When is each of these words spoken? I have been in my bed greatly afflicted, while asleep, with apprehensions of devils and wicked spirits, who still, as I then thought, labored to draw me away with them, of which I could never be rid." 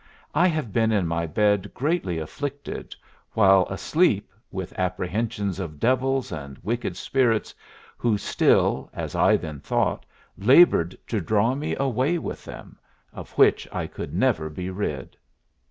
I 0.33 0.47
have 0.47 0.73
been 0.73 0.91
in 0.91 1.05
my 1.05 1.27
bed 1.27 1.75
greatly 1.75 2.17
afflicted, 2.17 2.95
while 3.33 3.67
asleep, 3.69 4.31
with 4.49 4.73
apprehensions 4.75 5.59
of 5.59 5.79
devils 5.79 6.31
and 6.31 6.57
wicked 6.63 6.97
spirits, 6.97 7.53
who 7.97 8.17
still, 8.17 8.89
as 8.93 9.13
I 9.13 9.37
then 9.37 9.59
thought, 9.59 10.03
labored 10.39 10.97
to 11.05 11.21
draw 11.21 11.53
me 11.53 11.75
away 11.79 12.17
with 12.17 12.43
them, 12.45 12.79
of 13.13 13.29
which 13.37 13.67
I 13.71 13.85
could 13.85 14.11
never 14.11 14.49
be 14.49 14.71
rid." 14.71 15.15